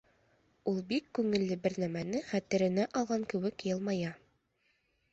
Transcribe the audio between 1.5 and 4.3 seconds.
бер нәмәне хәтеренә алған кеүек йылмая.